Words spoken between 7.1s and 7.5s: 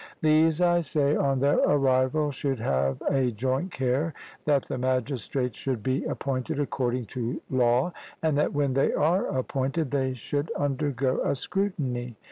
to